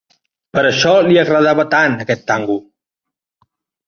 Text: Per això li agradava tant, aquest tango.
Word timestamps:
Per 0.57 0.61
això 0.69 0.93
li 1.07 1.19
agradava 1.23 1.65
tant, 1.73 1.97
aquest 2.05 2.23
tango. 2.31 2.57